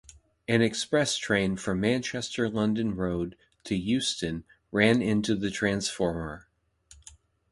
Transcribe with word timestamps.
An 0.47 0.63
express 0.63 1.15
train 1.15 1.57
from 1.57 1.79
Manchester 1.79 2.49
London 2.49 2.95
Road 2.95 3.37
to 3.65 3.75
Euston 3.75 4.45
ran 4.71 4.99
into 4.99 5.35
the 5.35 5.51
transformer. 5.51 6.47